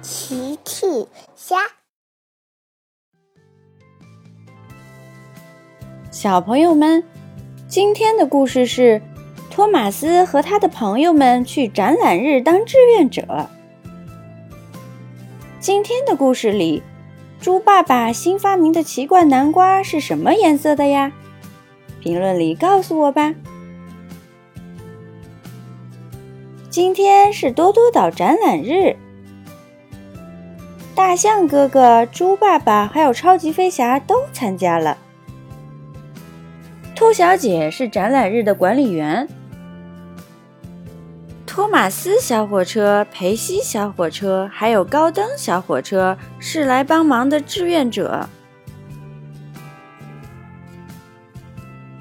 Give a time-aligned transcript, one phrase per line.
[0.00, 0.86] 奇趣
[1.34, 1.56] 虾，
[6.12, 7.02] 小朋友们，
[7.66, 9.02] 今天的故事是
[9.50, 13.48] 托马斯和他的朋友们去展览日当志愿者。
[15.58, 16.80] 今天的故事里，
[17.40, 21.10] 猪爸爸新发明的奇怪南瓜是什么颜色的呀？
[22.00, 23.34] 评论里告诉我吧。
[26.70, 28.96] 今天是多多岛展览日。
[30.98, 34.98] 大象哥哥、猪爸爸还有超级飞侠都参加了。
[36.92, 39.28] 兔小姐是展览日的管理员。
[41.46, 48.28] 托马斯小火车、培西小火车还有高登小火车是来帮忙的志愿者。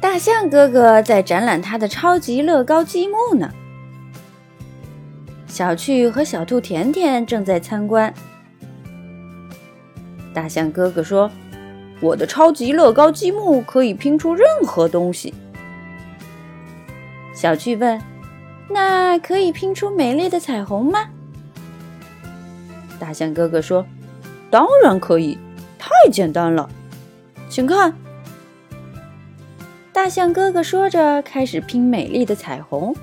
[0.00, 3.50] 大象哥哥在展览他的超级乐高积木呢。
[5.46, 8.14] 小趣和小兔甜甜正在参观。
[10.38, 11.28] 大象哥哥说
[12.00, 15.34] ：“我的超级乐高积木可以拼出任何东西。”
[17.34, 18.00] 小趣问
[18.70, 21.08] ：“那可以拼出美丽的彩虹吗？”
[23.00, 23.84] 大象哥哥说
[24.48, 25.36] ：“当然可以，
[25.76, 26.70] 太简单了，
[27.48, 27.92] 请看。”
[29.92, 32.94] 大象哥哥说着，开始拼美丽的彩虹。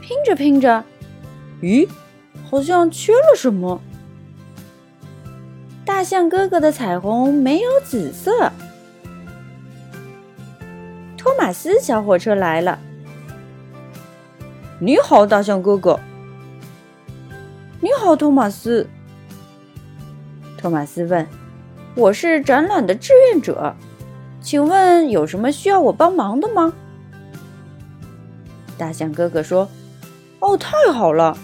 [0.00, 0.82] 拼着拼着，
[1.60, 1.86] 咦，
[2.48, 3.78] 好像缺了什么。
[6.04, 8.52] 大象哥哥的彩虹没有紫色。
[11.16, 12.78] 托马斯小火车来了。
[14.78, 15.98] 你好，大象哥哥。
[17.80, 18.86] 你好，托马斯。
[20.58, 21.26] 托马斯问
[21.96, 23.74] ：“我是展览的志愿者，
[24.42, 26.74] 请问有什么需要我帮忙的吗？”
[28.76, 29.66] 大象哥哥说
[30.40, 31.34] ：“哦，太好了。”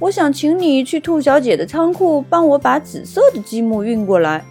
[0.00, 4.44] 我想请你去兔小姐的仓库，帮我把紫色的积木运过来。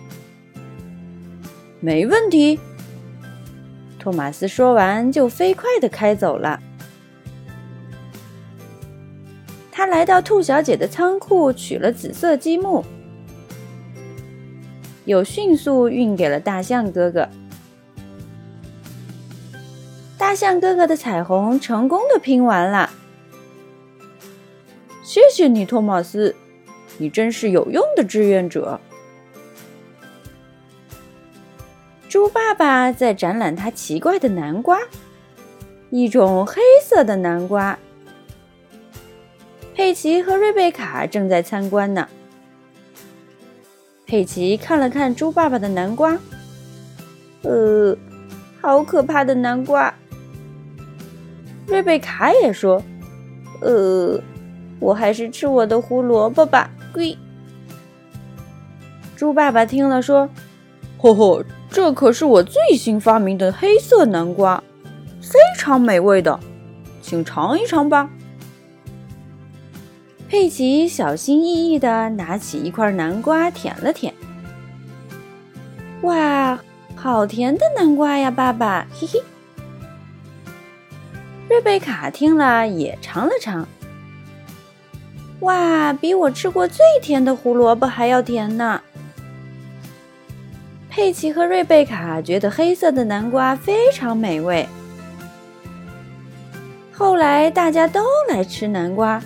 [1.79, 2.59] 没问题。
[3.99, 6.59] 托马斯说完，就飞快的开走了。
[9.71, 12.83] 他来到兔小姐的仓库，取了紫色积木，
[15.05, 17.27] 又迅速运给了大象哥哥。
[20.17, 22.89] 大象哥哥的彩虹成功的拼完了。
[25.43, 26.33] 谢你，托马斯，
[26.97, 28.79] 你真是有用的志愿者。
[32.07, 34.79] 猪爸爸在展览他奇怪的南瓜，
[35.89, 37.77] 一种黑色的南瓜。
[39.75, 42.07] 佩奇和瑞贝卡正在参观呢。
[44.05, 46.17] 佩奇看了看猪爸爸的南瓜，
[47.41, 47.97] 呃，
[48.61, 49.93] 好可怕的南瓜。
[51.67, 52.81] 瑞贝卡也说，
[53.59, 54.17] 呃。
[54.83, 56.69] 我还是吃我的胡萝卜吧。
[56.93, 57.17] 龟
[59.15, 60.29] 猪爸爸听了说
[60.99, 64.61] ：“吼吼，这可是我最新发明的黑色南瓜，
[65.21, 66.37] 非常美味的，
[67.01, 68.09] 请尝一尝吧。”
[70.27, 74.13] 佩奇小心翼翼的拿起一块南瓜舔了舔，
[76.01, 76.59] 哇，
[76.95, 78.85] 好甜的南瓜呀，爸爸！
[78.93, 79.21] 嘿嘿。
[81.47, 83.65] 瑞贝卡听了也尝了尝。
[85.43, 88.81] 哇，比我吃过最甜的胡萝卜还要甜呢！
[90.89, 94.65] 佩奇和瑞贝卡觉得黑色的南瓜非常美味。
[96.93, 99.21] 后来大家都来吃南瓜，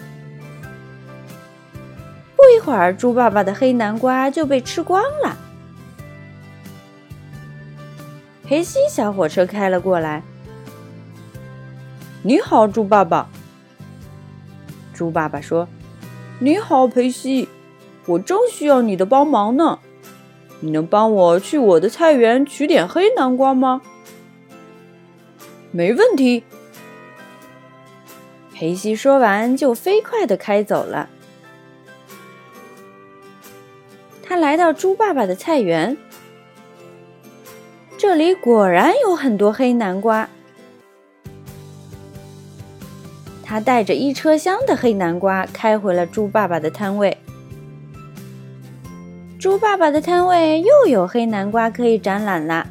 [2.35, 5.37] 不一会儿，猪爸爸的黑南瓜就被吃光了。
[8.43, 10.23] 裴西小火车开了过来。
[12.23, 13.29] 你好，猪爸爸。
[14.95, 15.67] 猪爸爸说。
[16.39, 17.49] 你好，裴西，
[18.05, 19.79] 我正需要你的帮忙呢。
[20.59, 23.81] 你能帮我去我的菜园取点黑南瓜吗？
[25.71, 26.43] 没问题。
[28.53, 31.09] 裴西说完，就飞快的开走了。
[34.21, 35.97] 他来到猪爸爸的菜园，
[37.97, 40.29] 这里果然有很多黑南瓜。
[43.49, 47.17] 他带着一车厢的黑南瓜开回了猪爸爸的摊位。
[49.39, 52.67] 猪爸爸的摊位又有黑南瓜可以展览啦！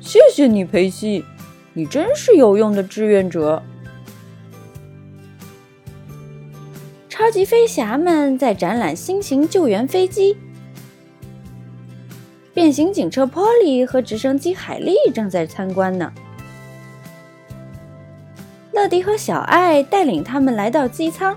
[0.00, 1.24] 谢谢你，裴西，
[1.74, 3.62] 你真是有用的志愿者。
[7.08, 10.36] 超级飞侠们在展览新型救援飞机，
[12.52, 16.12] 变形警车 Polly 和直升机海莉正在参观呢。
[18.88, 21.36] 迪和小爱带领他们来到机舱。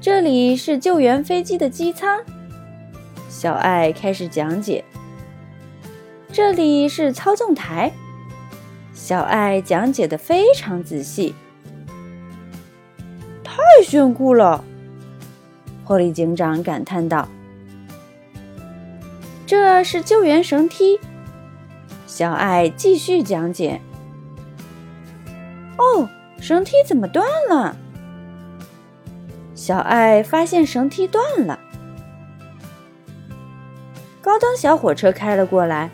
[0.00, 2.20] 这里是救援飞机的机舱。
[3.28, 4.84] 小爱开始讲解。
[6.32, 7.92] 这里是操纵台。
[8.94, 11.34] 小爱讲解的非常仔细。
[13.42, 14.64] 太炫酷了！
[15.84, 17.28] 霍利警长感叹道。
[19.44, 21.00] 这是救援绳梯。
[22.06, 23.80] 小爱继续讲解。
[25.80, 27.74] 哦，绳梯怎么断了？
[29.54, 31.58] 小爱发现绳梯断了。
[34.20, 35.90] 高登小火车开了过来。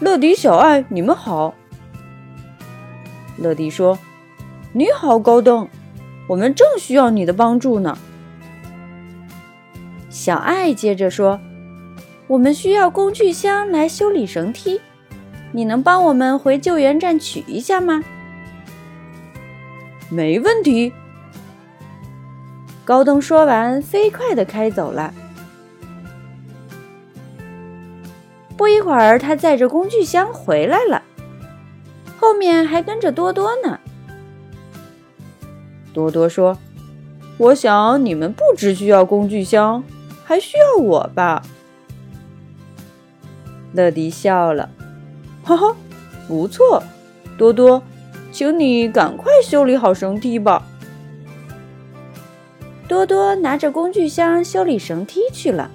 [0.00, 1.54] 乐迪、小爱，你们好。
[3.38, 3.98] 乐迪说
[4.72, 5.68] ：“你好，高登，
[6.28, 7.98] 我们正需要你的帮助呢。”
[10.08, 11.40] 小爱接着说
[12.28, 14.80] ：“我们需要工具箱来修理绳梯，
[15.54, 18.02] 你能帮我们回救援站取一下吗
[20.10, 20.92] ？”“没问题。”
[22.84, 25.14] 高登说完，飞快的开走了。
[28.56, 31.02] 不一会儿，他载着工具箱回来了，
[32.18, 33.78] 后面还跟着多多呢。
[35.92, 36.58] 多多说
[37.38, 39.82] ：“我想你们不只需要工具箱，
[40.24, 41.42] 还需要我吧？”
[43.72, 44.70] 乐迪笑了
[45.44, 45.76] ：“哈哈，
[46.26, 46.82] 不错，
[47.36, 47.82] 多多，
[48.32, 50.66] 请你赶快修理好绳梯吧。”
[52.88, 55.70] 多多拿着工具箱修理绳梯去了。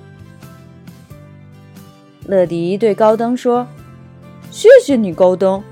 [2.27, 3.67] 乐迪对高登说
[4.51, 5.63] ：“谢谢你，高登，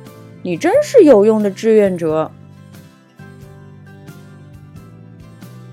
[0.41, 2.31] 你真是有用的志愿者。”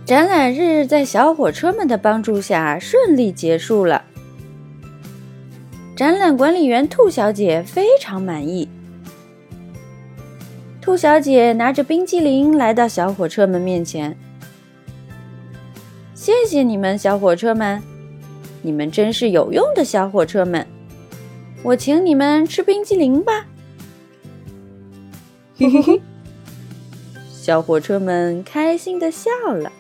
[0.05, 4.05] 展览日在小火车们的帮助下顺利结束了。
[5.97, 8.69] 展览管理员兔小姐非常满意。
[10.81, 14.17] 兔小姐拿着冰激凌来到小火车们面前。
[16.15, 17.81] 谢谢你们，小火车们，
[18.61, 20.67] 你们真是有用的小火车们。
[21.63, 23.47] 我请你们吃冰激凌吧。
[25.57, 26.01] 嘿嘿嘿，
[27.31, 29.71] 小火车们开心的笑了。